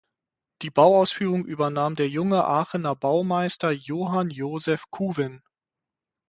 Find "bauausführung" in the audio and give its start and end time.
0.71-1.45